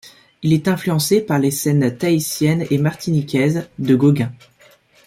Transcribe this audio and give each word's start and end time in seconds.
Il 0.41 0.51
est 0.53 0.67
influencé 0.67 1.21
par 1.21 1.37
les 1.37 1.51
scènes 1.51 1.95
tahitiennes 1.95 2.65
et 2.71 2.79
martiniquaises 2.79 3.69
de 3.77 3.93
Gauguin. 3.95 4.31